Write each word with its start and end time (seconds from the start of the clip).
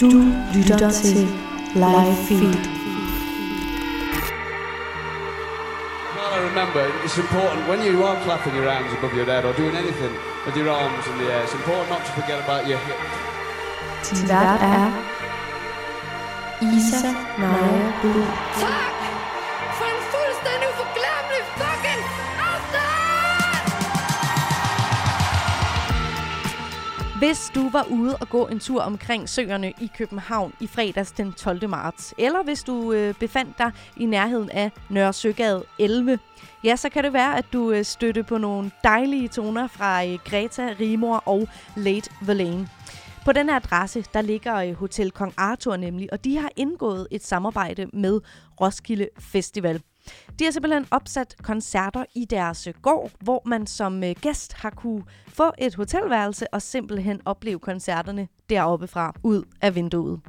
Du 0.00 0.10
lytter 0.54 0.90
til 0.90 1.28
Live 1.74 2.16
Feed. 2.26 2.54
Well, 6.16 6.30
I 6.32 6.40
remember 6.50 6.82
it's 7.04 7.18
important 7.18 7.68
when 7.68 7.80
you 7.86 8.04
are 8.04 8.16
clapping 8.24 8.54
your 8.56 8.70
hands 8.70 8.92
above 8.98 9.14
your 9.14 9.26
head 9.26 9.44
or 9.44 9.52
doing 9.52 9.76
anything 9.76 10.14
with 10.46 10.56
your 10.56 10.70
arms 10.70 11.06
in 11.06 11.14
the 11.20 11.26
air. 11.32 11.42
It's 11.44 11.54
important 11.54 11.88
not 11.90 12.02
to 12.06 12.12
forget 12.18 12.38
about 12.46 12.62
your 12.68 12.78
hip. 12.86 13.00
Din 14.10 14.28
vært 14.28 14.60
er 14.62 14.90
Isa 16.60 17.14
Naja 17.38 17.92
Bull. 18.02 19.01
Hvis 27.22 27.52
du 27.54 27.70
var 27.70 27.86
ude 27.90 28.16
og 28.16 28.28
gå 28.28 28.46
en 28.46 28.58
tur 28.58 28.82
omkring 28.82 29.28
søerne 29.28 29.70
i 29.70 29.90
København 29.98 30.52
i 30.60 30.66
fredags 30.66 31.12
den 31.12 31.32
12. 31.32 31.68
marts, 31.68 32.14
eller 32.18 32.42
hvis 32.42 32.62
du 32.62 32.92
øh, 32.92 33.14
befandt 33.14 33.58
dig 33.58 33.72
i 33.96 34.04
nærheden 34.04 34.50
af 34.50 34.70
Nørre 34.90 35.12
Søgade 35.12 35.64
11, 35.78 36.18
ja, 36.64 36.76
så 36.76 36.88
kan 36.88 37.04
det 37.04 37.12
være, 37.12 37.38
at 37.38 37.44
du 37.52 37.72
øh, 37.72 37.84
støtte 37.84 38.22
på 38.22 38.38
nogle 38.38 38.70
dejlige 38.84 39.28
toner 39.28 39.66
fra 39.66 40.06
øh, 40.06 40.18
Greta, 40.24 40.74
Rimor 40.80 41.16
og 41.16 41.48
Late 41.76 42.10
Verlaine. 42.22 42.68
På 43.24 43.32
den 43.32 43.48
her 43.48 43.56
adresse, 43.56 44.04
der 44.14 44.20
ligger 44.20 44.56
øh, 44.56 44.72
Hotel 44.72 45.10
Kong 45.10 45.34
Arthur 45.36 45.76
nemlig, 45.76 46.12
og 46.12 46.24
de 46.24 46.38
har 46.38 46.50
indgået 46.56 47.08
et 47.10 47.24
samarbejde 47.24 47.86
med 47.92 48.20
Roskilde 48.60 49.08
Festival. 49.18 49.82
De 50.38 50.44
har 50.44 50.50
simpelthen 50.50 50.86
opsat 50.90 51.34
koncerter 51.42 52.04
i 52.14 52.24
deres 52.24 52.66
øh, 52.66 52.74
gård, 52.82 53.10
hvor 53.20 53.42
man 53.46 53.66
som 53.66 54.04
øh, 54.04 54.14
gæst 54.20 54.52
har 54.52 54.70
kunne 54.70 55.04
få 55.28 55.52
et 55.58 55.74
hotelværelse 55.74 56.54
og 56.54 56.62
simpelthen 56.62 57.20
opleve 57.24 57.58
koncerterne 57.58 58.28
deroppe 58.50 58.86
fra 58.86 59.14
ud 59.22 59.44
af 59.60 59.74
vinduet. 59.74 60.20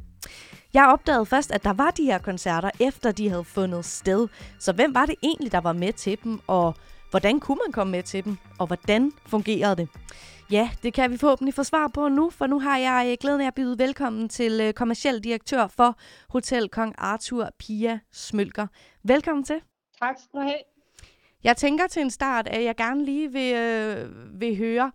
Jeg 0.74 0.88
opdagede 0.88 1.26
først, 1.26 1.52
at 1.52 1.64
der 1.64 1.74
var 1.74 1.92
de 1.92 2.04
her 2.04 2.18
koncerter, 2.18 2.70
efter 2.80 3.12
de 3.12 3.30
havde 3.30 3.44
fundet 3.44 3.86
sted. 3.86 4.28
Så 4.60 4.74
hvem 4.74 4.96
var 4.96 5.06
det 5.06 5.16
egentlig, 5.24 5.52
der 5.52 5.62
var 5.62 5.74
med 5.74 5.94
til 5.94 6.18
dem, 6.24 6.40
og 6.48 6.76
hvordan 7.10 7.40
kunne 7.40 7.60
man 7.66 7.72
komme 7.72 7.92
med 7.92 8.04
til 8.04 8.24
dem, 8.26 8.38
og 8.60 8.68
hvordan 8.68 9.12
fungerede 9.28 9.76
det? 9.76 9.90
Ja, 10.52 10.70
det 10.84 10.94
kan 10.94 11.12
vi 11.12 11.18
forhåbentlig 11.18 11.54
få 11.54 11.64
svar 11.64 11.88
på 11.88 12.08
nu, 12.08 12.30
for 12.30 12.48
nu 12.48 12.60
har 12.60 12.78
jeg 12.78 13.08
øh, 13.12 13.18
glæden 13.22 13.42
af 13.42 13.48
at 13.48 13.54
byde 13.56 13.78
velkommen 13.78 14.30
til 14.30 14.52
kommersiel 14.52 14.74
kommerciel 14.74 15.24
direktør 15.24 15.68
for 15.68 15.98
Hotel 16.30 16.70
Kong 16.70 16.96
Arthur, 16.98 17.50
Pia 17.60 18.00
Smølker. 18.12 18.68
Velkommen 19.04 19.44
til. 19.44 19.73
Tak 20.04 20.18
skal 20.18 20.40
du 20.40 20.46
have. 20.46 20.64
Jeg 21.44 21.58
tænker 21.58 21.88
til 21.88 22.02
en 22.02 22.10
start, 22.10 22.48
at 22.48 22.64
jeg 22.64 22.76
gerne 22.76 23.06
lige 23.06 23.32
vil, 23.32 23.56
øh, 23.56 24.42
vil 24.42 24.58
høre, 24.58 24.92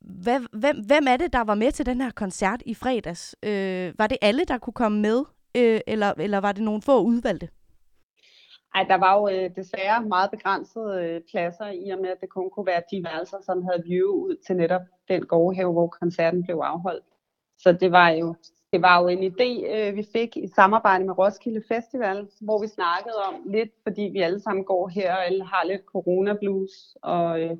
hvad, 0.00 0.40
hvem, 0.60 0.76
hvem 0.86 1.04
er 1.08 1.16
det, 1.16 1.32
der 1.32 1.44
var 1.44 1.54
med 1.54 1.72
til 1.72 1.86
den 1.86 2.00
her 2.00 2.10
koncert 2.10 2.62
i 2.66 2.74
fredags? 2.74 3.36
Øh, 3.42 3.94
var 3.98 4.06
det 4.06 4.18
alle, 4.22 4.44
der 4.44 4.58
kunne 4.58 4.74
komme 4.82 5.00
med, 5.00 5.24
øh, 5.56 5.80
eller, 5.86 6.14
eller 6.18 6.38
var 6.38 6.52
det 6.52 6.62
nogle 6.62 6.82
få 6.82 7.02
udvalgte? 7.02 7.48
Ej, 8.74 8.84
der 8.88 8.94
var 8.94 9.12
jo 9.18 9.28
øh, 9.28 9.50
desværre 9.56 10.04
meget 10.04 10.30
begrænsede 10.30 11.04
øh, 11.04 11.20
pladser, 11.30 11.66
i 11.66 11.90
og 11.90 11.98
med 11.98 12.10
at 12.10 12.20
det 12.20 12.28
kun 12.28 12.50
kunne 12.50 12.66
være 12.66 12.82
de 12.90 13.04
værelser, 13.04 13.40
som 13.46 13.62
havde 13.62 13.82
view 13.86 14.10
ud 14.10 14.36
til 14.46 14.56
netop 14.56 14.82
den 15.08 15.26
gårdhave, 15.26 15.72
hvor 15.72 15.88
koncerten 16.00 16.42
blev 16.42 16.56
afholdt. 16.56 17.04
Så 17.58 17.72
det 17.72 17.92
var 17.92 18.08
jo, 18.08 18.34
det 18.72 18.82
var 18.82 19.02
jo 19.02 19.08
en 19.08 19.32
idé, 19.32 19.76
øh, 19.76 19.96
vi 19.96 20.06
fik 20.12 20.36
i 20.36 20.48
samarbejde 20.48 21.04
med 21.04 21.18
Roskilde 21.18 21.62
Festival, 21.68 22.28
hvor 22.40 22.60
vi 22.62 22.66
snakkede 22.66 23.16
om 23.28 23.34
lidt, 23.46 23.70
fordi 23.82 24.02
vi 24.02 24.20
alle 24.20 24.40
sammen 24.40 24.64
går 24.64 24.88
her 24.88 25.12
og 25.12 25.26
alle 25.26 25.44
har 25.44 25.64
lidt 25.64 25.82
corona 25.86 26.32
blues, 26.32 26.96
og, 27.02 27.40
øh, 27.40 27.56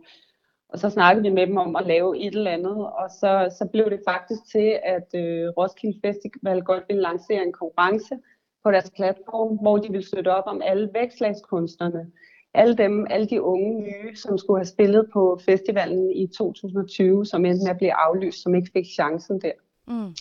og 0.69 0.79
så 0.79 0.91
snakkede 0.91 1.23
vi 1.23 1.31
med 1.31 1.47
dem 1.47 1.57
om 1.57 1.77
at 1.77 1.87
lave 1.87 2.19
et 2.19 2.35
eller 2.35 2.51
andet, 2.51 2.77
og 2.77 3.11
så, 3.11 3.55
så 3.59 3.69
blev 3.73 3.91
det 3.91 4.01
faktisk 4.09 4.41
til, 4.53 4.79
at 4.83 5.09
øh, 5.15 5.49
Roskilde 5.49 6.01
Festival 6.05 6.63
godt 6.63 6.85
ville 6.89 7.03
lancere 7.03 7.43
en 7.43 7.53
konkurrence, 7.53 8.15
på 8.63 8.71
deres 8.71 8.91
platform, 8.97 9.57
hvor 9.57 9.77
de 9.79 9.89
ville 9.91 10.07
støtte 10.07 10.29
op 10.29 10.45
om 10.47 10.63
alle 10.65 10.91
vækslagskunstnerne. 10.95 12.11
Alle 12.55 12.77
dem, 12.77 13.07
alle 13.11 13.27
de 13.27 13.43
unge 13.43 13.81
nye, 13.81 14.17
som 14.17 14.39
skulle 14.39 14.59
have 14.59 14.67
spillet 14.67 15.11
på 15.13 15.41
festivalen 15.45 16.11
i 16.11 16.27
2020, 16.27 17.27
som 17.27 17.45
endte 17.45 17.65
med 17.65 17.71
at 17.71 17.77
blive 17.77 17.95
aflyst, 17.95 18.43
som 18.43 18.55
ikke 18.55 18.71
fik 18.73 18.87
chancen 18.95 19.41
der. 19.41 19.53
Mm. 19.87 20.15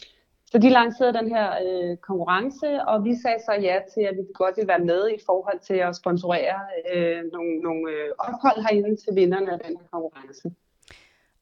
Så 0.52 0.58
de 0.58 0.70
lancerede 0.70 1.14
den 1.14 1.30
her 1.36 1.48
øh, 1.66 1.98
konkurrence, 1.98 2.82
og 2.82 3.04
vi 3.04 3.16
sagde 3.24 3.40
så 3.46 3.54
ja 3.54 3.80
til, 3.94 4.02
at 4.02 4.16
vi 4.18 4.22
godt 4.34 4.58
ville 4.58 4.68
være 4.68 4.86
med 4.92 5.10
i 5.10 5.20
forhold 5.26 5.60
til 5.60 5.74
at 5.74 5.96
sponsorere 5.96 6.60
øh, 6.94 7.24
nogle, 7.32 7.60
nogle 7.60 7.92
øh, 7.92 8.10
ophold 8.18 8.62
herinde 8.62 8.96
til 8.96 9.16
vinderne 9.16 9.52
af 9.54 9.60
den 9.60 9.78
her 9.78 9.86
konkurrence. 9.92 10.52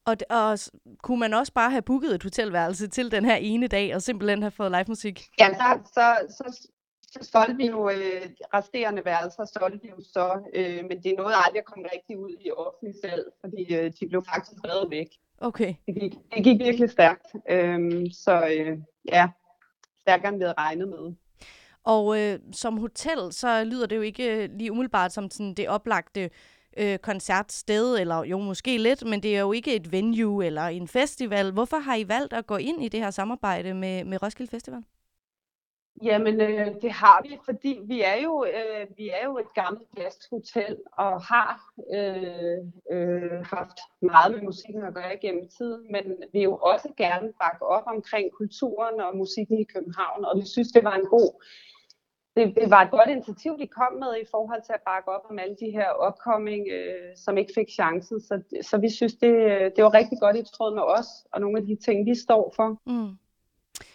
Og, 0.04 0.16
og 0.30 0.58
kunne 1.02 1.20
man 1.20 1.34
også 1.34 1.52
bare 1.52 1.70
have 1.70 1.82
booket 1.82 2.14
et 2.14 2.22
hotelværelse 2.22 2.88
til 2.88 3.10
den 3.12 3.24
her 3.24 3.36
ene 3.36 3.66
dag, 3.66 3.94
og 3.94 4.02
simpelthen 4.02 4.42
have 4.42 4.50
fået 4.50 4.70
live 4.70 4.84
musik? 4.88 5.28
Ja, 5.40 5.48
så, 5.54 5.78
så, 5.94 6.04
så, 6.28 6.68
så 7.12 7.30
solgte 7.32 7.56
vi 7.56 7.66
jo 7.66 7.90
øh, 7.90 8.22
de 8.38 8.44
resterende 8.54 9.04
værelser, 9.04 9.44
solgte 9.44 9.80
vi 9.82 9.88
jo 9.88 10.00
så, 10.00 10.40
øh, 10.54 10.84
men 10.88 11.02
det 11.02 11.12
er 11.12 11.16
noget 11.16 11.34
aldrig 11.44 11.58
at 11.58 11.64
komme 11.64 11.88
rigtig 11.94 12.18
ud 12.18 12.30
i 12.40 12.50
offentlig 12.50 12.94
selv, 13.04 13.24
fordi 13.40 13.74
øh, 13.74 13.92
de 14.00 14.08
blev 14.08 14.24
faktisk 14.32 14.56
reddet 14.64 14.90
væk. 14.90 15.08
Okay. 15.38 15.74
Det 15.86 15.94
gik, 16.00 16.12
det 16.34 16.44
gik 16.44 16.58
virkelig 16.58 16.90
stærkt, 16.90 17.26
øh, 17.50 18.06
så 18.12 18.34
øh, 18.56 18.78
ja, 19.08 19.28
stærkere 20.00 20.28
end 20.28 20.38
vi 20.38 20.42
havde 20.42 20.54
regnet 20.58 20.88
med. 20.88 21.14
Og 21.84 22.20
øh, 22.20 22.38
som 22.52 22.78
hotel, 22.78 23.32
så 23.32 23.64
lyder 23.64 23.86
det 23.86 23.96
jo 23.96 24.00
ikke 24.00 24.42
øh, 24.42 24.50
lige 24.52 24.72
umiddelbart 24.72 25.12
som 25.12 25.30
sådan 25.30 25.54
det 25.54 25.68
oplagte 25.68 26.30
øh, 26.76 26.98
koncertsted, 26.98 27.98
eller 27.98 28.24
jo 28.24 28.38
måske 28.38 28.78
lidt, 28.78 29.04
men 29.06 29.22
det 29.22 29.36
er 29.36 29.40
jo 29.40 29.52
ikke 29.52 29.76
et 29.76 29.92
venue 29.92 30.46
eller 30.46 30.62
en 30.62 30.88
festival. 30.88 31.52
Hvorfor 31.52 31.78
har 31.78 31.94
I 31.94 32.08
valgt 32.08 32.32
at 32.32 32.46
gå 32.46 32.56
ind 32.56 32.84
i 32.84 32.88
det 32.88 33.00
her 33.00 33.10
samarbejde 33.10 33.74
med, 33.74 34.04
med 34.04 34.22
Roskilde 34.22 34.50
Festival? 34.50 34.82
Jamen, 36.02 36.40
øh, 36.40 36.66
det 36.82 36.92
har 36.92 37.22
vi, 37.22 37.38
fordi 37.44 37.80
vi 37.84 38.02
er 38.02 38.22
jo, 38.22 38.44
øh, 38.44 38.86
vi 38.96 39.08
er 39.08 39.24
jo 39.24 39.38
et 39.38 39.54
gammelt 39.54 39.88
glashotel 39.96 40.76
og 40.92 41.22
har 41.22 41.60
øh, 41.94 42.58
øh, 42.92 43.44
haft 43.44 43.78
meget 44.02 44.32
med 44.34 44.42
musikken 44.42 44.82
at 44.84 44.94
gøre 44.94 45.16
gennem 45.20 45.48
tiden, 45.48 45.92
men 45.92 46.04
vi 46.06 46.26
vil 46.32 46.42
jo 46.42 46.56
også 46.56 46.88
gerne 46.96 47.32
bakke 47.42 47.66
op 47.66 47.82
omkring 47.86 48.32
kulturen 48.32 49.00
og 49.00 49.16
musikken 49.16 49.58
i 49.58 49.64
København, 49.64 50.24
og 50.24 50.36
vi 50.40 50.46
synes, 50.46 50.68
det 50.68 50.84
var 50.84 50.94
en 50.94 51.06
god, 51.06 51.44
det, 52.36 52.54
det 52.60 52.70
var 52.70 52.82
et 52.82 52.90
godt 52.90 53.10
initiativ, 53.10 53.58
de 53.58 53.66
kom 53.66 53.92
med 53.92 54.12
i 54.22 54.26
forhold 54.30 54.62
til 54.62 54.72
at 54.72 54.84
bakke 54.86 55.08
op 55.08 55.24
om 55.30 55.38
alle 55.38 55.56
de 55.60 55.70
her 55.70 55.88
upcoming, 56.06 56.68
øh, 56.68 57.16
som 57.16 57.38
ikke 57.38 57.52
fik 57.54 57.70
chancen, 57.70 58.20
så, 58.20 58.42
så 58.62 58.78
vi 58.78 58.90
synes, 58.90 59.14
det, 59.14 59.34
øh, 59.52 59.70
det 59.76 59.84
var 59.84 59.94
rigtig 59.94 60.18
godt 60.20 60.36
i 60.36 60.44
tråd 60.54 60.74
med 60.74 60.82
os 60.82 61.10
og 61.32 61.40
nogle 61.40 61.58
af 61.58 61.66
de 61.66 61.76
ting, 61.86 62.06
vi 62.06 62.14
står 62.14 62.52
for. 62.56 62.68
Mm. 62.86 63.16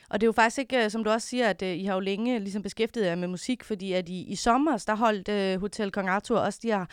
Og 0.09 0.21
det 0.21 0.25
er 0.25 0.27
jo 0.27 0.31
faktisk 0.31 0.59
ikke, 0.59 0.83
øh, 0.83 0.91
som 0.91 1.03
du 1.03 1.09
også 1.09 1.27
siger, 1.27 1.49
at 1.49 1.61
uh, 1.61 1.67
I 1.67 1.85
har 1.85 1.93
jo 1.93 1.99
længe 1.99 2.35
øh, 2.35 2.41
ligesom 2.41 2.61
beskæftiget 2.61 3.07
jer 3.07 3.15
med 3.15 3.27
musik, 3.27 3.63
fordi 3.63 3.93
at 3.93 4.09
I, 4.09 4.21
i 4.21 4.35
sommer, 4.35 4.83
der 4.87 4.95
holdt 4.95 5.55
uh, 5.55 5.61
Hotel 5.61 5.91
Kong 5.91 6.09
Arthur 6.09 6.37
også 6.37 6.59
de 6.61 6.67
her 6.67 6.85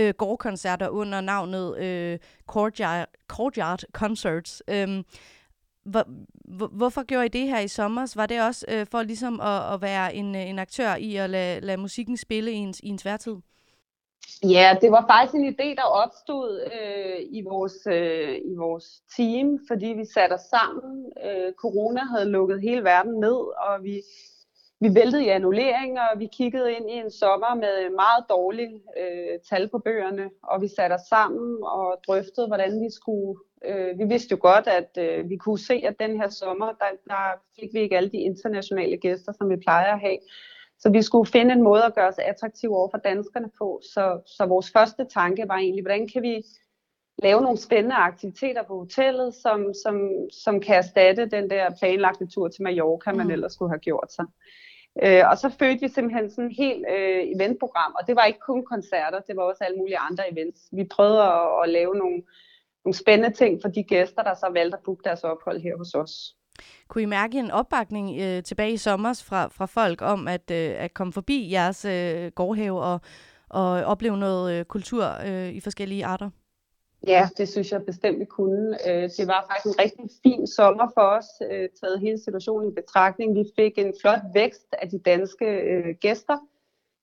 uh, 0.00 0.08
gårdkoncerter 0.08 0.88
under 0.88 1.20
navnet 1.20 1.68
uh, 1.68 2.18
Courtyard, 2.46 3.08
Courtyard 3.28 3.82
Concerts. 3.92 4.62
Um, 4.72 5.04
hvor, 5.84 6.04
hvor, 6.44 6.66
hvorfor 6.66 7.02
gjorde 7.02 7.26
I 7.26 7.28
det 7.28 7.48
her 7.48 7.58
i 7.58 7.68
sommer? 7.68 8.12
Var 8.16 8.26
det 8.26 8.42
også 8.42 8.66
uh, 8.72 8.86
for 8.90 9.02
ligesom 9.02 9.40
at, 9.40 9.74
at 9.74 9.82
være 9.82 10.14
en, 10.14 10.34
en 10.34 10.58
aktør 10.58 10.94
i 10.94 11.16
at 11.16 11.30
lade, 11.30 11.60
lade 11.60 11.76
musikken 11.76 12.16
spille 12.16 12.52
i 12.52 12.54
en, 12.54 12.74
i 12.82 12.88
en 12.88 12.98
sværtid? 12.98 13.36
Ja, 14.42 14.76
det 14.80 14.90
var 14.90 15.04
faktisk 15.10 15.34
en 15.34 15.54
idé, 15.54 15.74
der 15.74 15.82
opstod 15.82 16.60
øh, 16.72 17.20
i, 17.30 17.42
vores, 17.42 17.86
øh, 17.86 18.36
i 18.44 18.54
vores 18.56 19.02
team, 19.16 19.60
fordi 19.68 19.86
vi 19.86 20.04
satte 20.04 20.34
os 20.34 20.40
sammen. 20.40 21.05
Øh, 21.24 21.52
corona 21.52 22.00
havde 22.00 22.30
lukket 22.30 22.60
hele 22.60 22.84
verden 22.84 23.20
ned, 23.20 23.38
og 23.66 23.82
vi, 23.82 24.02
vi 24.80 24.94
væltede 24.94 25.24
i 25.24 25.28
annulleringer, 25.28 26.02
og 26.02 26.20
vi 26.20 26.28
kiggede 26.32 26.72
ind 26.72 26.90
i 26.90 26.92
en 26.92 27.10
sommer 27.10 27.54
med 27.54 27.90
meget 27.90 28.24
dårlige 28.30 28.82
øh, 29.00 29.38
tal 29.50 29.68
på 29.68 29.78
bøgerne, 29.78 30.30
og 30.42 30.62
vi 30.62 30.68
satte 30.68 30.94
os 30.94 31.08
sammen 31.08 31.64
og 31.64 31.98
drøftede, 32.06 32.46
hvordan 32.46 32.82
vi 32.84 32.90
skulle... 32.90 33.40
Øh, 33.64 33.98
vi 33.98 34.04
vidste 34.04 34.32
jo 34.32 34.38
godt, 34.40 34.66
at 34.66 34.90
øh, 34.98 35.30
vi 35.30 35.36
kunne 35.36 35.58
se, 35.58 35.74
at 35.74 36.00
den 36.00 36.20
her 36.20 36.28
sommer, 36.28 36.66
der, 36.66 36.90
der 37.08 37.24
fik 37.60 37.70
vi 37.72 37.80
ikke 37.80 37.96
alle 37.96 38.10
de 38.10 38.20
internationale 38.30 38.96
gæster, 38.96 39.32
som 39.32 39.50
vi 39.50 39.56
plejer 39.56 39.92
at 39.92 40.00
have. 40.00 40.18
Så 40.78 40.90
vi 40.90 41.02
skulle 41.02 41.30
finde 41.30 41.54
en 41.54 41.62
måde 41.62 41.84
at 41.84 41.94
gøre 41.94 42.08
os 42.08 42.18
attraktive 42.18 42.76
over 42.76 42.88
for 42.90 42.98
danskerne 42.98 43.50
på. 43.58 43.80
Så, 43.92 44.20
så 44.26 44.46
vores 44.46 44.70
første 44.72 45.04
tanke 45.04 45.44
var 45.48 45.56
egentlig, 45.56 45.82
hvordan 45.82 46.08
kan 46.08 46.22
vi 46.22 46.42
lave 47.22 47.40
nogle 47.40 47.58
spændende 47.58 47.96
aktiviteter 47.96 48.62
på 48.62 48.78
hotellet, 48.78 49.34
som, 49.34 49.74
som, 49.84 50.10
som 50.44 50.60
kan 50.60 50.76
erstatte 50.76 51.26
den 51.26 51.50
der 51.50 51.70
planlagte 51.78 52.26
tur 52.26 52.48
til 52.48 52.62
Mallorca, 52.62 53.12
man 53.12 53.26
Mm. 53.26 53.32
ellers 53.32 53.52
skulle 53.52 53.70
have 53.70 53.78
gjort 53.78 54.12
sig. 54.12 54.24
Øh, 55.02 55.22
og 55.30 55.38
så 55.38 55.48
fødte 55.58 55.80
vi 55.80 55.88
simpelthen 55.88 56.30
sådan 56.30 56.50
et 56.50 56.56
helt 56.56 56.84
øh, 56.96 57.22
eventprogram, 57.36 57.92
og 58.00 58.06
det 58.06 58.16
var 58.16 58.24
ikke 58.24 58.38
kun 58.46 58.64
koncerter, 58.64 59.20
det 59.20 59.36
var 59.36 59.42
også 59.42 59.64
alle 59.64 59.76
mulige 59.78 59.98
andre 59.98 60.32
events. 60.32 60.60
Vi 60.72 60.84
prøvede 60.84 61.22
at, 61.22 61.48
at 61.62 61.68
lave 61.68 61.94
nogle, 61.94 62.22
nogle 62.84 62.94
spændende 62.94 63.36
ting 63.36 63.58
for 63.62 63.68
de 63.68 63.82
gæster, 63.82 64.22
der 64.22 64.34
så 64.34 64.48
valgte 64.52 64.76
at 64.76 64.82
booke 64.84 65.02
deres 65.04 65.24
ophold 65.24 65.60
her 65.60 65.76
hos 65.76 65.94
os. 65.94 66.34
Kunne 66.88 67.02
I 67.02 67.06
mærke 67.06 67.38
en 67.38 67.50
opbakning 67.50 68.20
øh, 68.22 68.42
tilbage 68.42 68.72
i 68.72 68.76
sommer 68.76 69.22
fra, 69.28 69.48
fra 69.48 69.66
folk 69.66 70.02
om 70.02 70.28
at, 70.28 70.50
øh, 70.50 70.74
at 70.84 70.94
komme 70.94 71.12
forbi 71.12 71.52
jeres 71.52 71.84
øh, 71.84 72.30
gårdhave 72.34 72.80
og, 72.82 73.00
og 73.50 73.68
opleve 73.70 74.16
noget 74.16 74.58
øh, 74.58 74.64
kultur 74.64 75.04
øh, 75.26 75.48
i 75.48 75.60
forskellige 75.60 76.04
arter? 76.04 76.30
Ja, 77.06 77.28
det 77.38 77.48
synes 77.48 77.72
jeg 77.72 77.84
bestemt, 77.84 78.18
vi 78.18 78.24
kunne. 78.24 78.88
Øh, 78.88 79.10
det 79.18 79.26
var 79.26 79.46
faktisk 79.50 79.78
en 79.78 79.84
rigtig 79.84 80.10
fin 80.22 80.46
sommer 80.46 80.88
for 80.94 81.00
os, 81.18 81.26
øh, 81.50 81.68
taget 81.80 82.00
hele 82.00 82.18
situationen 82.18 82.70
i 82.70 82.74
betragtning. 82.74 83.34
Vi 83.34 83.44
fik 83.56 83.78
en 83.78 83.94
flot 84.00 84.20
vækst 84.34 84.74
af 84.82 84.88
de 84.88 84.98
danske 84.98 85.46
øh, 85.46 85.94
gæster 86.00 86.38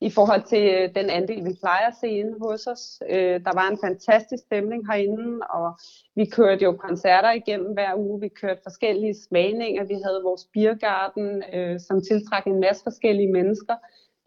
i 0.01 0.09
forhold 0.09 0.43
til 0.43 0.95
den 0.95 1.09
andel, 1.09 1.45
vi 1.45 1.53
plejer 1.59 1.87
at 1.87 1.95
se 2.01 2.07
inde 2.07 2.35
hos 2.41 2.67
os. 2.67 2.97
Der 3.45 3.53
var 3.53 3.67
en 3.71 3.77
fantastisk 3.83 4.43
stemning 4.43 4.87
herinde, 4.91 5.47
og 5.49 5.77
vi 6.15 6.25
kørte 6.25 6.63
jo 6.63 6.71
koncerter 6.71 7.31
igennem 7.31 7.73
hver 7.73 7.95
uge. 7.95 8.21
Vi 8.21 8.27
kørte 8.27 8.59
forskellige 8.63 9.15
smagninger. 9.27 9.83
Vi 9.83 9.93
havde 9.93 10.21
vores 10.23 10.45
biergarten, 10.53 11.43
som 11.79 12.01
tiltrak 12.01 12.47
en 12.47 12.59
masse 12.59 12.83
forskellige 12.83 13.31
mennesker 13.31 13.75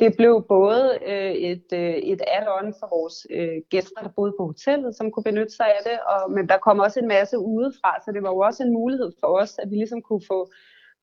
det 0.01 0.17
blev 0.17 0.45
både 0.49 0.99
øh, 1.07 1.33
et, 1.33 1.67
øh, 1.73 1.95
et 2.13 2.21
add-on 2.37 2.75
for 2.81 2.89
vores 2.97 3.27
øh, 3.31 3.63
gæster, 3.71 4.01
der 4.03 4.09
boede 4.17 4.35
på 4.39 4.47
hotellet, 4.47 4.97
som 4.97 5.11
kunne 5.11 5.25
benytte 5.25 5.55
sig 5.57 5.67
af 5.67 5.83
det, 5.85 5.99
og, 6.13 6.31
men 6.31 6.49
der 6.49 6.59
kom 6.59 6.79
også 6.79 7.01
en 7.01 7.09
masse 7.09 7.39
udefra, 7.39 7.93
så 8.05 8.13
det 8.13 8.23
var 8.23 8.29
jo 8.29 8.39
også 8.39 8.63
en 8.63 8.73
mulighed 8.73 9.13
for 9.21 9.27
os, 9.41 9.59
at 9.59 9.71
vi 9.71 9.77
ligesom 9.77 10.03
kunne 10.03 10.23
få, 10.31 10.51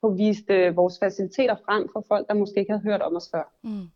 få 0.01 0.13
vist 0.13 0.50
øh, 0.50 0.75
vores 0.75 1.00
faciliteter 1.00 1.56
frem 1.66 1.90
for 1.94 2.06
folk, 2.07 2.28
der 2.28 2.34
måske 2.34 2.60
ikke 2.60 2.72
havde 2.72 2.84
hørt 2.90 3.01
om 3.01 3.16
os 3.16 3.30
før. 3.34 3.45
Mm. 3.63 3.88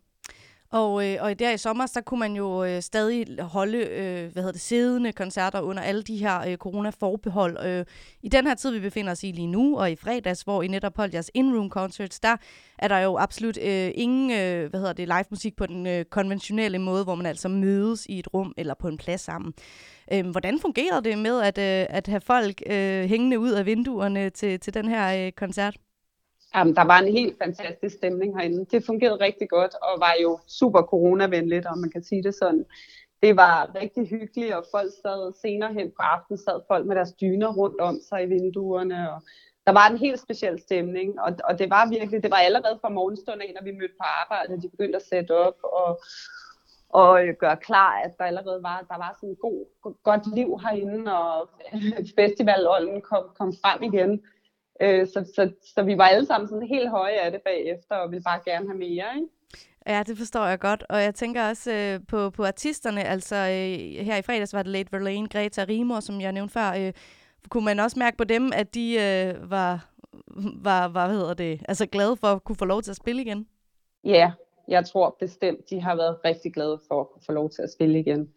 Og, 0.70 1.06
øh, 1.06 1.16
og 1.20 1.38
der 1.38 1.50
i 1.50 1.56
sommer, 1.56 1.86
så 1.86 2.00
kunne 2.00 2.20
man 2.20 2.36
jo 2.36 2.64
øh, 2.64 2.82
stadig 2.82 3.42
holde 3.42 3.78
øh, 3.78 4.32
hvad 4.32 4.42
hedder 4.42 4.52
det, 4.52 4.60
siddende 4.60 5.12
koncerter 5.12 5.60
under 5.60 5.82
alle 5.82 6.02
de 6.02 6.16
her 6.16 6.40
øh, 6.40 6.56
corona-forbehold. 6.56 7.66
Øh, 7.66 7.84
I 8.22 8.28
den 8.28 8.46
her 8.46 8.54
tid, 8.54 8.70
vi 8.70 8.80
befinder 8.80 9.12
os 9.12 9.24
i 9.24 9.32
lige 9.32 9.46
nu, 9.46 9.78
og 9.78 9.90
i 9.90 9.96
fredags, 9.96 10.42
hvor 10.42 10.62
I 10.62 10.68
netop 10.68 10.96
holdt 10.96 11.14
jeres 11.14 11.30
in-room 11.34 11.70
concerts, 11.70 12.20
der 12.20 12.36
er 12.78 12.88
der 12.88 12.98
jo 12.98 13.18
absolut 13.18 13.58
øh, 13.62 13.90
ingen 13.94 14.30
øh, 14.30 14.70
hvad 14.70 14.80
hedder 14.80 14.92
det, 14.92 15.08
live 15.08 15.24
musik 15.30 15.56
på 15.56 15.66
den 15.66 15.86
øh, 15.86 16.04
konventionelle 16.04 16.78
måde, 16.78 17.04
hvor 17.04 17.14
man 17.14 17.26
altså 17.26 17.48
mødes 17.48 18.06
i 18.06 18.18
et 18.18 18.34
rum 18.34 18.54
eller 18.56 18.74
på 18.74 18.88
en 18.88 18.96
plads 18.96 19.20
sammen. 19.20 19.52
Øh, 20.12 20.26
hvordan 20.26 20.60
fungerede 20.60 21.04
det 21.04 21.18
med 21.18 21.40
at, 21.40 21.58
øh, 21.58 21.96
at 21.96 22.06
have 22.06 22.20
folk 22.20 22.62
øh, 22.66 23.04
hængende 23.04 23.38
ud 23.38 23.50
af 23.50 23.66
vinduerne 23.66 24.30
til, 24.30 24.60
til 24.60 24.74
den 24.74 24.88
her 24.88 25.26
øh, 25.26 25.32
koncert? 25.32 25.76
Jamen, 26.54 26.76
der 26.76 26.84
var 26.84 26.98
en 26.98 27.12
helt 27.12 27.38
fantastisk 27.42 27.96
stemning 27.96 28.36
herinde. 28.36 28.64
Det 28.64 28.84
fungerede 28.84 29.24
rigtig 29.24 29.48
godt, 29.48 29.74
og 29.74 30.00
var 30.00 30.14
jo 30.22 30.38
super 30.46 30.82
coronavenligt, 30.82 31.66
om 31.66 31.78
man 31.78 31.90
kan 31.90 32.02
sige 32.02 32.22
det 32.22 32.34
sådan. 32.34 32.64
Det 33.22 33.36
var 33.36 33.70
rigtig 33.74 34.08
hyggeligt, 34.08 34.54
og 34.54 34.64
folk 34.70 34.92
sad 35.02 35.32
senere 35.42 35.72
hen 35.72 35.90
på 35.90 36.02
aftenen, 36.02 36.38
sad 36.38 36.60
folk 36.68 36.86
med 36.86 36.96
deres 36.96 37.12
dyner 37.12 37.52
rundt 37.52 37.80
om 37.80 37.98
sig 38.08 38.22
i 38.22 38.26
vinduerne, 38.26 39.12
og 39.12 39.22
der 39.66 39.72
var 39.72 39.88
en 39.88 39.98
helt 39.98 40.20
speciel 40.20 40.60
stemning, 40.60 41.20
og, 41.20 41.36
og 41.44 41.58
det 41.58 41.70
var 41.70 41.88
virkelig, 41.88 42.22
det 42.22 42.30
var 42.30 42.36
allerede 42.36 42.78
fra 42.80 42.88
morgenstunden 42.88 43.42
af, 43.42 43.52
når 43.54 43.64
vi 43.64 43.78
mødte 43.78 43.94
på 44.00 44.06
arbejde, 44.22 44.62
de 44.62 44.68
begyndte 44.68 44.96
at 44.96 45.06
sætte 45.12 45.36
op 45.46 45.58
og, 45.62 46.00
og 46.88 47.26
øh, 47.26 47.34
gøre 47.38 47.56
klar, 47.56 47.92
at 48.04 48.12
der 48.18 48.24
allerede 48.24 48.62
var, 48.62 48.86
der 48.88 48.96
var 48.96 49.16
sådan 49.16 49.28
en 49.28 49.36
god, 49.36 49.66
godt 50.02 50.34
liv 50.34 50.60
herinde, 50.64 51.18
og 51.18 51.48
festivalånden 52.18 53.00
kom, 53.00 53.24
kom 53.38 53.52
frem 53.62 53.82
igen. 53.82 54.22
Øh, 54.80 55.06
så, 55.06 55.32
så, 55.34 55.50
så 55.74 55.82
vi 55.82 55.98
var 55.98 56.04
alle 56.04 56.26
sammen 56.26 56.48
sådan 56.48 56.68
helt 56.68 56.90
høje 56.90 57.20
af 57.20 57.30
det 57.30 57.40
bagefter, 57.42 57.94
og 57.94 58.10
ville 58.10 58.22
bare 58.22 58.40
gerne 58.44 58.66
have 58.68 58.78
mere, 58.78 59.06
ikke? 59.16 59.28
Ja, 59.86 60.02
det 60.06 60.18
forstår 60.18 60.46
jeg 60.46 60.58
godt. 60.58 60.84
Og 60.88 61.02
jeg 61.02 61.14
tænker 61.14 61.48
også 61.48 61.72
øh, 61.72 62.00
på, 62.08 62.30
på 62.30 62.44
artisterne. 62.44 63.04
Altså 63.04 63.36
øh, 63.36 64.04
her 64.06 64.16
i 64.16 64.22
fredags 64.22 64.54
var 64.54 64.62
det 64.62 64.72
Late 64.72 64.92
Verlaine, 64.92 65.28
Greta 65.28 65.64
Rimor, 65.68 66.00
som 66.00 66.20
jeg 66.20 66.32
nævnte 66.32 66.52
før. 66.52 66.72
Øh, 66.78 66.92
kunne 67.48 67.64
man 67.64 67.80
også 67.80 67.98
mærke 67.98 68.16
på 68.16 68.24
dem, 68.24 68.52
at 68.54 68.74
de 68.74 68.94
øh, 68.94 69.50
var, 69.50 69.88
var, 70.62 70.88
var 70.88 71.06
hvad 71.06 71.16
hedder 71.16 71.34
det, 71.34 71.60
altså 71.68 71.86
glade 71.86 72.16
for 72.16 72.26
at 72.26 72.44
kunne 72.44 72.56
få 72.56 72.64
lov 72.64 72.82
til 72.82 72.90
at 72.90 72.96
spille 72.96 73.22
igen? 73.22 73.46
Ja, 74.04 74.32
jeg 74.68 74.86
tror 74.86 75.16
bestemt, 75.20 75.70
de 75.70 75.80
har 75.80 75.96
været 75.96 76.16
rigtig 76.24 76.54
glade 76.54 76.80
for 76.88 77.00
at 77.00 77.08
kunne 77.10 77.22
få 77.26 77.32
lov 77.32 77.50
til 77.50 77.62
at 77.62 77.70
spille 77.70 77.98
igen. 77.98 78.28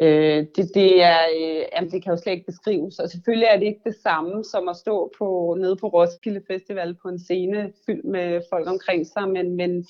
Øh, 0.00 0.46
det, 0.56 0.70
det, 0.74 1.02
er, 1.02 1.18
øh, 1.36 1.62
jamen, 1.72 1.90
det 1.90 2.02
kan 2.02 2.12
jo 2.12 2.16
slet 2.16 2.32
ikke 2.32 2.46
beskrives, 2.46 2.98
og 2.98 3.10
selvfølgelig 3.10 3.46
er 3.46 3.58
det 3.58 3.66
ikke 3.66 3.80
det 3.84 3.96
samme 4.02 4.44
som 4.44 4.68
at 4.68 4.76
stå 4.76 5.12
på, 5.18 5.56
nede 5.60 5.76
på 5.76 5.88
Roskilde 5.88 6.42
Festival 6.46 6.94
på 7.02 7.08
en 7.08 7.18
scene 7.18 7.72
fyldt 7.86 8.04
med 8.04 8.40
folk 8.50 8.68
omkring 8.68 9.06
sig, 9.06 9.28
men, 9.28 9.56
men, 9.56 9.86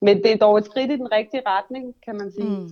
men 0.00 0.22
det 0.22 0.32
er 0.32 0.36
dog 0.36 0.58
et 0.58 0.64
skridt 0.64 0.90
i 0.90 0.96
den 0.96 1.12
rigtige 1.12 1.42
retning, 1.46 1.94
kan 2.04 2.16
man 2.16 2.32
sige. 2.32 2.48
Mm. 2.48 2.68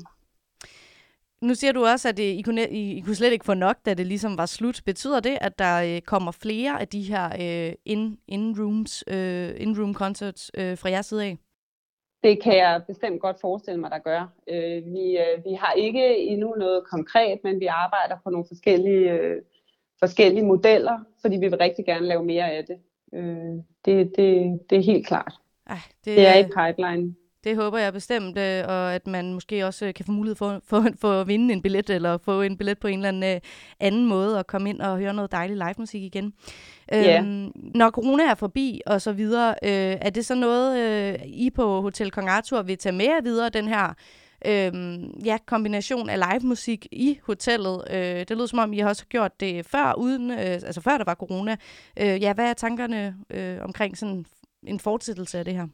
Nu 1.41 1.55
siger 1.55 1.73
du 1.73 1.85
også, 1.85 2.09
at 2.09 2.17
det, 2.17 2.23
I, 2.23 2.43
kunne, 2.43 2.69
I, 2.71 2.93
I 2.97 3.01
kunne 3.01 3.15
slet 3.15 3.33
ikke 3.33 3.45
få 3.45 3.55
nok, 3.55 3.77
da 3.87 3.95
det 3.95 4.07
ligesom 4.07 4.39
var 4.39 4.47
slut. 4.47 4.81
Betyder 4.87 5.21
det, 5.21 5.39
at 5.41 5.59
der 5.59 5.83
øh, 5.83 6.01
kommer 6.01 6.33
flere 6.33 6.81
af 6.81 6.89
de 6.89 7.03
her 7.03 7.27
øh, 7.41 7.73
in, 7.85 8.19
in-rooms, 8.29 9.03
øh, 9.07 9.51
in-room 9.61 9.95
concerts 9.95 10.51
øh, 10.55 10.79
fra 10.79 10.91
jeres 10.91 11.07
side 11.07 11.25
af? 11.25 11.37
Det 12.23 12.43
kan 12.43 12.57
jeg 12.57 12.83
bestemt 12.87 13.21
godt 13.21 13.41
forestille 13.41 13.81
mig, 13.81 13.91
der 13.91 13.99
gør. 13.99 14.33
Øh, 14.49 14.93
vi, 14.95 15.19
øh, 15.19 15.45
vi 15.45 15.53
har 15.53 15.73
ikke 15.73 16.19
endnu 16.19 16.55
noget 16.59 16.85
konkret, 16.91 17.39
men 17.45 17.61
vi 17.61 17.67
arbejder 17.67 18.17
på 18.25 18.31
nogle 18.31 18.47
forskellige, 18.49 19.11
øh, 19.11 19.43
forskellige 19.99 20.47
modeller, 20.47 20.99
fordi 21.21 21.37
vi 21.37 21.49
vil 21.49 21.59
rigtig 21.59 21.85
gerne 21.85 22.07
lave 22.07 22.25
mere 22.25 22.51
af 22.51 22.65
det. 22.65 22.79
Øh, 23.15 23.63
det, 23.85 24.17
det, 24.17 24.61
det 24.71 24.79
er 24.79 24.83
helt 24.83 25.07
klart. 25.07 25.33
Ej, 25.67 25.77
det, 26.05 26.17
det 26.17 26.27
er 26.27 26.37
i 26.37 26.45
pipeline. 26.45 27.15
Det 27.45 27.57
håber 27.57 27.79
jeg 27.79 27.93
bestemt, 27.93 28.39
øh, 28.39 28.65
og 28.69 28.95
at 28.95 29.07
man 29.07 29.35
måske 29.35 29.67
også 29.67 29.93
kan 29.97 30.05
få 30.05 30.13
mulighed 30.13 30.37
for, 30.37 30.61
for, 30.69 30.87
for 31.01 31.21
at 31.21 31.29
vinde 31.29 31.55
en 31.55 31.63
billet, 31.63 31.91
eller 31.91 32.19
få 32.19 32.43
en 32.43 32.57
billet 32.57 32.79
på 32.79 32.89
en 32.89 32.99
eller 32.99 33.09
anden 33.09 33.37
øh, 33.37 33.41
anden 33.81 34.07
måde, 34.07 34.39
og 34.39 34.47
komme 34.47 34.71
ind 34.71 34.81
og 34.81 34.99
høre 34.99 35.15
noget 35.15 35.33
dejlig 35.33 35.57
live 35.57 35.75
musik 35.79 36.03
igen. 36.03 36.33
Yeah. 36.95 37.27
Øhm, 37.27 37.53
når 37.75 37.91
corona 37.91 38.25
er 38.25 38.35
forbi, 38.35 38.81
og 38.87 39.03
så 39.03 39.13
videre, 39.13 39.51
øh, 39.63 39.97
er 40.01 40.11
det 40.11 40.27
så 40.27 40.35
noget, 40.35 40.79
øh, 40.79 41.19
I 41.27 41.51
på 41.51 41.81
Hotel 41.81 42.11
Kong 42.11 42.29
Arthur 42.29 42.63
vil 42.63 42.79
tage 42.79 42.93
med 42.93 43.23
videre, 43.23 43.49
den 43.49 43.69
her 43.69 43.95
øh, 44.47 45.01
ja, 45.27 45.37
kombination 45.47 46.11
af 46.11 46.19
live 46.19 46.49
musik 46.49 46.87
i 46.93 47.19
hotellet. 47.23 47.85
Øh, 47.91 47.99
det 48.01 48.31
lyder 48.31 48.47
som 48.47 48.59
om, 48.59 48.73
I 48.73 48.79
har 48.79 48.89
også 48.89 49.07
gjort 49.07 49.41
det 49.41 49.67
før, 49.67 49.95
uden, 49.99 50.31
øh, 50.31 50.39
altså 50.39 50.81
før 50.81 50.97
der 50.99 51.05
var 51.05 51.15
corona. 51.15 51.57
Øh, 52.01 52.23
ja, 52.23 52.33
hvad 52.33 52.51
er 52.51 52.55
tankerne 52.55 53.17
øh, 53.31 53.59
omkring 53.63 53.99
sådan 53.99 54.25
en 54.67 54.81
fortsættelse 54.81 55.39
af 55.39 55.45
det 55.45 55.55
her? 55.55 55.67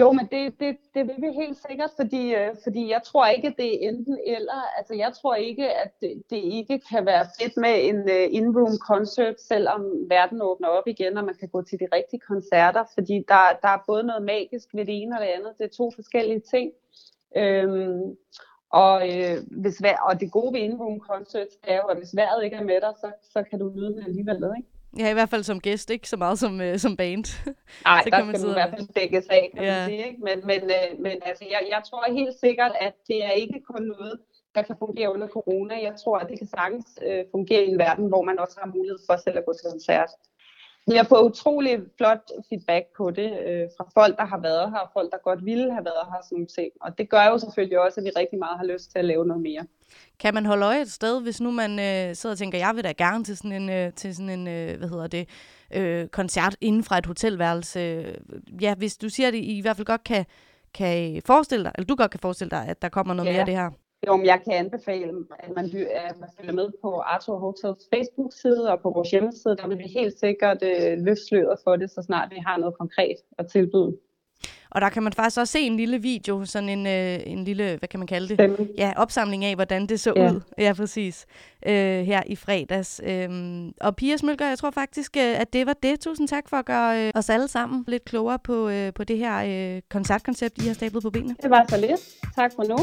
Jo, 0.00 0.12
men 0.12 0.26
det, 0.32 0.60
det, 0.60 0.76
det 0.94 1.06
vil 1.08 1.16
vi 1.18 1.30
helt 1.32 1.58
sikkert, 1.68 1.90
fordi, 1.96 2.34
øh, 2.34 2.54
fordi 2.62 2.90
jeg 2.90 3.00
tror 3.04 3.26
ikke, 3.26 3.48
at 3.48 3.54
det 3.56 3.68
er 3.74 3.88
enten 3.88 4.18
eller. 4.26 4.60
Altså, 4.78 4.94
jeg 4.94 5.12
tror 5.20 5.34
ikke, 5.34 5.74
at 5.74 5.90
det, 6.00 6.22
det 6.30 6.36
ikke 6.36 6.80
kan 6.90 7.06
være 7.06 7.26
fedt 7.40 7.56
med 7.56 7.74
en 7.88 7.98
øh, 8.16 8.26
in-room 8.38 8.78
concert, 8.78 9.40
selvom 9.40 9.82
verden 10.08 10.42
åbner 10.42 10.68
op 10.68 10.86
igen, 10.86 11.16
og 11.16 11.24
man 11.24 11.34
kan 11.40 11.48
gå 11.48 11.62
til 11.62 11.78
de 11.80 11.88
rigtige 11.92 12.20
koncerter, 12.20 12.84
fordi 12.94 13.24
der, 13.28 13.42
der 13.62 13.68
er 13.68 13.84
både 13.86 14.02
noget 14.02 14.22
magisk 14.22 14.68
ved 14.74 14.84
det 14.86 15.02
ene 15.02 15.16
og 15.16 15.20
det 15.20 15.28
andet. 15.28 15.52
Det 15.58 15.64
er 15.64 15.76
to 15.76 15.90
forskellige 15.94 16.40
ting. 16.40 16.72
Øhm, 17.36 18.16
og, 18.70 18.96
øh, 19.08 19.36
hvis 19.62 19.82
vejr, 19.82 20.00
og 20.00 20.20
det 20.20 20.32
gode 20.32 20.52
ved 20.52 20.60
in-room 20.60 21.00
concerts 21.10 21.58
er 21.62 21.76
jo, 21.76 21.82
at 21.82 21.98
hvis 21.98 22.16
vejret 22.16 22.44
ikke 22.44 22.56
er 22.56 22.64
med 22.64 22.80
dig, 22.80 22.92
så, 23.00 23.12
så 23.32 23.42
kan 23.42 23.58
du 23.58 23.72
nyde 23.74 23.94
det 23.96 24.04
alligevel, 24.06 24.36
ikke? 24.56 24.75
Ja, 24.98 25.10
i 25.10 25.12
hvert 25.12 25.28
fald 25.28 25.42
som 25.42 25.60
gæst, 25.60 25.90
ikke 25.90 26.08
så 26.08 26.16
meget 26.16 26.38
som, 26.38 26.60
uh, 26.60 26.76
som 26.76 26.96
band. 26.96 27.24
Nej, 27.84 28.02
der 28.04 28.32
skal 28.32 28.42
du 28.42 28.50
i 28.50 28.52
hvert 28.52 28.70
fald 28.70 28.88
dækkes 29.00 29.26
af, 29.26 29.50
kan 29.54 29.64
ja. 29.64 29.78
man 29.78 29.88
sige. 29.88 30.06
Ikke? 30.06 30.20
Men, 30.26 30.46
men, 30.46 30.62
uh, 30.62 31.00
men 31.00 31.16
altså, 31.22 31.44
jeg, 31.50 31.62
jeg 31.70 31.82
tror 31.88 32.12
helt 32.12 32.34
sikkert, 32.40 32.72
at 32.80 32.94
det 33.08 33.24
er 33.24 33.30
ikke 33.30 33.60
kun 33.70 33.82
noget, 33.82 34.18
der 34.54 34.62
kan 34.62 34.76
fungere 34.78 35.12
under 35.14 35.28
corona. 35.28 35.74
Jeg 35.82 35.94
tror, 36.04 36.18
at 36.18 36.28
det 36.30 36.38
kan 36.38 36.46
sagtens 36.46 36.86
uh, 37.06 37.22
fungere 37.30 37.64
i 37.64 37.70
en 37.70 37.78
verden, 37.78 38.06
hvor 38.08 38.22
man 38.22 38.38
også 38.38 38.56
har 38.62 38.72
mulighed 38.76 38.98
for 39.06 39.16
selv 39.24 39.38
at 39.38 39.46
gå 39.46 39.52
til 39.52 39.70
koncert. 39.70 40.10
Vi 40.90 40.96
har 40.96 41.04
fået 41.04 41.22
utrolig 41.30 41.78
flot 41.96 42.22
feedback 42.48 42.84
på 42.96 43.10
det 43.10 43.30
øh, 43.48 43.68
fra 43.76 43.90
folk, 43.94 44.16
der 44.16 44.24
har 44.24 44.40
været 44.40 44.70
her, 44.70 44.78
og 44.78 44.90
folk, 44.92 45.12
der 45.12 45.18
godt 45.18 45.44
ville 45.44 45.72
have 45.72 45.84
været 45.84 46.06
her, 46.12 46.20
sådan 46.28 46.46
ting. 46.46 46.70
Og 46.80 46.98
det 46.98 47.08
gør 47.08 47.24
jo 47.24 47.38
selvfølgelig 47.38 47.78
også, 47.80 48.00
at 48.00 48.04
vi 48.04 48.10
rigtig 48.16 48.38
meget 48.38 48.58
har 48.58 48.66
lyst 48.66 48.90
til 48.90 48.98
at 48.98 49.04
lave 49.04 49.26
noget 49.26 49.42
mere. 49.42 49.66
Kan 50.18 50.34
man 50.34 50.46
holde 50.46 50.66
øje 50.66 50.80
et 50.80 50.92
sted, 50.92 51.22
hvis 51.22 51.40
nu 51.40 51.50
man 51.50 51.70
øh, 51.78 52.14
sidder 52.16 52.34
og 52.34 52.38
tænker, 52.38 52.58
jeg 52.58 52.72
vil 52.74 52.84
da 52.84 52.92
gerne 52.92 53.24
til 53.24 53.36
sådan 53.36 53.52
en, 53.52 53.70
øh, 53.70 53.92
til 53.92 54.16
sådan 54.16 54.30
en 54.30 54.48
øh, 54.48 54.78
hvad 54.78 54.88
hedder 54.88 55.06
det, 55.06 55.28
øh, 55.74 56.08
koncert 56.08 56.56
inden 56.60 56.84
fra 56.84 56.98
et 56.98 57.06
hotelværelse. 57.06 58.04
Ja, 58.60 58.74
hvis 58.74 58.96
du 58.96 59.08
siger, 59.08 59.28
at 59.28 59.34
I 59.34 59.58
i 59.58 59.60
hvert 59.60 59.76
fald 59.76 59.86
godt 59.86 60.04
kan, 60.04 60.24
kan 60.74 61.22
forestille 61.26 61.64
dig, 61.64 61.72
eller 61.74 61.86
du 61.86 61.94
godt 61.94 62.10
kan 62.10 62.20
forestille 62.20 62.50
dig, 62.50 62.66
at 62.68 62.82
der 62.82 62.88
kommer 62.88 63.14
noget 63.14 63.28
ja. 63.28 63.32
mere 63.32 63.40
af 63.40 63.46
det 63.46 63.56
her. 63.56 63.70
Jo, 64.06 64.16
men 64.16 64.26
jeg 64.26 64.40
kan 64.44 64.52
anbefale, 64.52 65.12
at 65.38 65.50
man, 65.56 65.64
at 65.94 66.20
man 66.20 66.28
følger 66.38 66.52
med 66.52 66.68
på 66.82 67.00
Arthur 67.00 67.38
Hotels 67.38 67.88
Facebook-side 67.94 68.72
og 68.72 68.80
på 68.80 68.90
vores 68.90 69.10
hjemmeside. 69.10 69.56
Der 69.56 69.68
vil 69.68 69.78
vi 69.78 69.88
helt 69.98 70.18
sikkert 70.18 70.62
øh, 70.62 70.98
løfte 70.98 71.26
sløret 71.26 71.58
for 71.64 71.76
det, 71.76 71.90
så 71.90 72.02
snart 72.02 72.30
vi 72.30 72.36
har 72.46 72.56
noget 72.56 72.78
konkret 72.78 73.16
at 73.38 73.46
tilbyde. 73.46 73.96
Og 74.70 74.80
der 74.80 74.88
kan 74.88 75.02
man 75.02 75.12
faktisk 75.12 75.40
også 75.40 75.52
se 75.52 75.60
en 75.60 75.76
lille 75.76 76.02
video, 76.02 76.44
sådan 76.44 76.68
en, 76.68 76.86
øh, 76.86 77.32
en 77.32 77.44
lille, 77.44 77.76
hvad 77.76 77.88
kan 77.88 78.00
man 78.00 78.06
kalde 78.06 78.28
det? 78.28 78.36
Stemme. 78.36 78.68
Ja, 78.78 78.92
opsamling 78.96 79.44
af, 79.44 79.54
hvordan 79.54 79.86
det 79.86 80.00
så 80.00 80.12
ja. 80.16 80.32
ud. 80.32 80.40
Ja, 80.58 80.72
præcis. 80.76 81.26
Øh, 81.66 82.02
her 82.02 82.22
i 82.26 82.36
fredags. 82.36 83.00
Øhm, 83.04 83.72
og 83.80 83.96
Pia 83.96 84.16
Smølger, 84.16 84.48
jeg 84.48 84.58
tror 84.58 84.70
faktisk, 84.70 85.16
øh, 85.16 85.40
at 85.40 85.52
det 85.52 85.66
var 85.66 85.72
det. 85.82 86.00
Tusind 86.00 86.28
tak 86.28 86.48
for 86.48 86.56
at 86.56 86.64
gøre 86.64 87.06
øh, 87.06 87.12
os 87.14 87.30
alle 87.30 87.48
sammen 87.48 87.84
lidt 87.88 88.04
klogere 88.04 88.38
på, 88.38 88.68
øh, 88.68 88.92
på 88.94 89.04
det 89.04 89.18
her 89.18 89.74
øh, 89.76 89.82
koncertkoncept, 89.90 90.62
I 90.62 90.66
har 90.66 90.74
stablet 90.74 91.02
på 91.02 91.10
benene. 91.10 91.36
Det 91.42 91.50
var 91.50 91.64
så 91.68 91.76
lidt. 91.76 92.00
Tak 92.34 92.52
for 92.56 92.64
nu. 92.68 92.76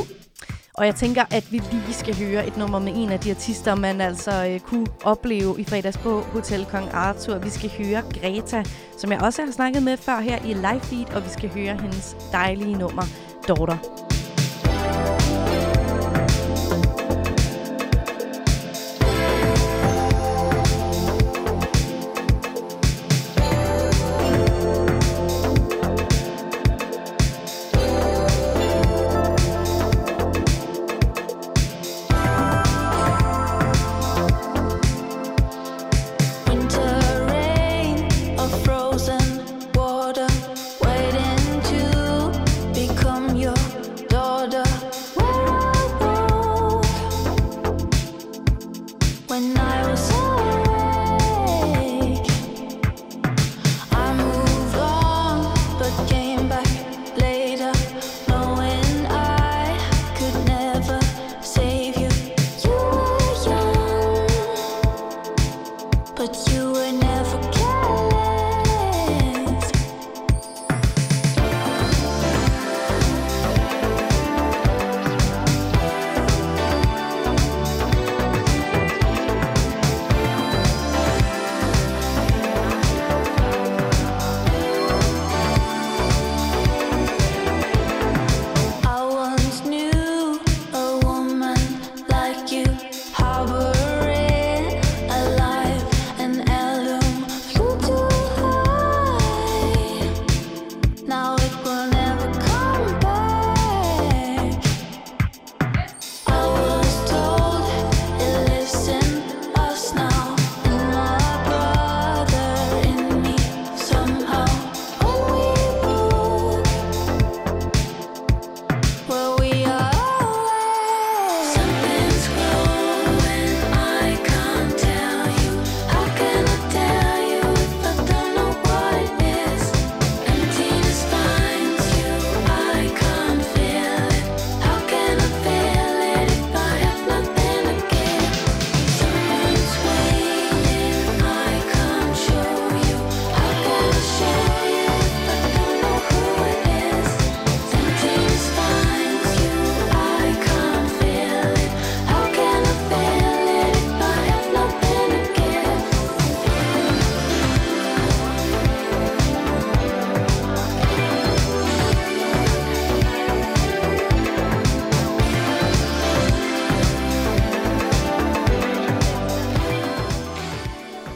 Og 0.74 0.86
jeg 0.86 0.96
tænker, 0.96 1.24
at 1.32 1.52
vi 1.52 1.62
lige 1.72 1.94
skal 1.94 2.18
høre 2.18 2.48
et 2.48 2.58
nummer 2.58 2.80
med 2.80 2.94
en 2.96 3.10
af 3.10 3.20
de 3.20 3.32
artister, 3.32 3.76
man 3.76 4.02
altså 4.02 4.48
øh, 4.48 4.60
kunne 4.60 4.88
opleve 5.04 5.56
i 5.60 5.64
fredags 5.64 5.98
på 5.98 6.22
Hotel 6.22 6.66
Kong 6.66 6.90
Arthur. 6.94 7.38
Vi 7.38 7.50
skal 7.50 7.72
høre 7.78 8.02
Greta, 8.02 8.64
som 8.98 9.12
jeg 9.12 9.22
også 9.22 9.42
har 9.46 9.52
snakket 9.52 9.84
med 9.84 9.98
før 9.98 10.20
her 10.20 10.38
i 10.46 10.54
live 10.54 10.82
feed, 10.82 11.16
og 11.16 11.24
vi 11.24 11.30
skal 11.30 11.50
høre 11.50 11.78
hendes 11.82 12.16
dejlige 12.32 12.78
nummer, 12.78 13.04
Daughter. 13.48 14.13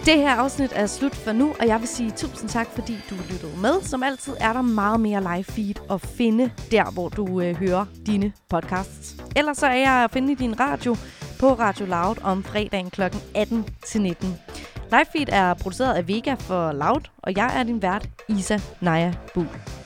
Det 0.07 0.17
her 0.17 0.35
afsnit 0.35 0.73
er 0.75 0.85
slut 0.85 1.15
for 1.15 1.31
nu, 1.31 1.55
og 1.59 1.67
jeg 1.67 1.79
vil 1.79 1.87
sige 1.87 2.11
tusind 2.11 2.49
tak, 2.49 2.67
fordi 2.67 2.97
du 3.09 3.15
lyttede 3.15 3.61
med. 3.61 3.81
Som 3.81 4.03
altid 4.03 4.33
er 4.39 4.53
der 4.53 4.61
meget 4.61 4.99
mere 4.99 5.21
live 5.21 5.43
feed 5.43 5.75
at 5.91 6.01
finde 6.01 6.51
der, 6.71 6.91
hvor 6.91 7.09
du 7.09 7.41
øh, 7.41 7.55
hører 7.55 7.85
dine 8.05 8.33
podcasts. 8.49 9.15
Ellers 9.35 9.57
så 9.57 9.67
er 9.67 9.75
jeg 9.75 10.03
at 10.03 10.11
finde 10.11 10.31
i 10.31 10.35
din 10.35 10.59
radio 10.59 10.95
på 11.39 11.53
Radio 11.53 11.85
Loud 11.85 12.15
om 12.23 12.43
fredagen 12.43 12.89
kl. 12.89 13.01
18 13.35 13.65
til 13.87 14.01
19. 14.01 14.35
Live 14.91 15.05
feed 15.11 15.27
er 15.29 15.53
produceret 15.53 15.93
af 15.93 16.07
Vega 16.07 16.33
for 16.33 16.71
Loud, 16.71 17.01
og 17.17 17.35
jeg 17.35 17.59
er 17.59 17.63
din 17.63 17.81
vært, 17.81 18.09
Isa 18.29 18.57
Naja 18.81 19.13
Buhl. 19.33 19.76